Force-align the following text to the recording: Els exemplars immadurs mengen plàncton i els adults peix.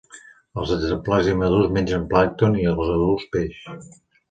Els 0.61 0.71
exemplars 0.75 1.29
immadurs 1.33 1.69
mengen 1.77 2.09
plàncton 2.15 2.59
i 2.65 2.69
els 2.73 2.83
adults 2.97 3.31
peix. 3.37 3.63